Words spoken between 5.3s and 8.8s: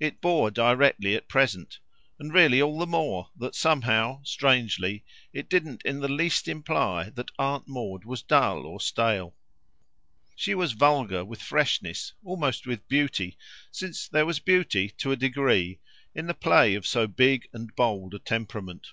it didn't in the least characterise the poor woman as dull or